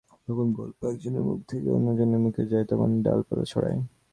[0.27, 3.79] গল্প যখন এক জনের মুখ থেকে অন্য জনের মুখে যায়, তখন ডালপালা ছড়ায়।